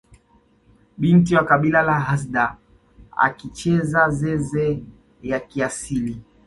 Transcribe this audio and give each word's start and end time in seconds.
Binti 0.97 1.35
wa 1.35 1.43
kabila 1.45 1.81
la 1.81 1.99
hadza 1.99 2.57
akicheza 3.17 4.09
zeze 4.09 4.83
ya 5.23 5.39
kiasili 5.39 6.21